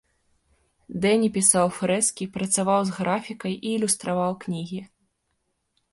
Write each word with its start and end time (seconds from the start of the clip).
Дэні 1.03 1.27
пісаў 1.35 1.67
фрэскі, 1.79 2.23
працаваў 2.39 2.81
з 2.89 2.97
графікай 2.97 3.53
і 3.59 3.77
ілюстраваў 3.77 4.31
кнігі. 4.47 4.81